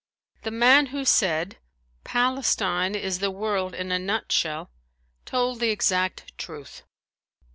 The 0.41 0.49
man 0.49 0.87
who 0.87 1.05
said: 1.05 1.57
"Palestine 2.03 2.95
is 2.95 3.19
the 3.19 3.29
world 3.29 3.75
in 3.75 3.91
a 3.91 3.99
nutshell," 3.99 4.71
told 5.25 5.59
the 5.59 5.69
exact 5.69 6.35
truth. 6.39 6.81